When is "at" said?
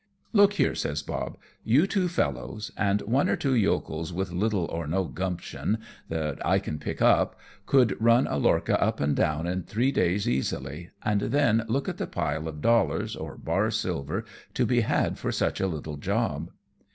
11.87-11.97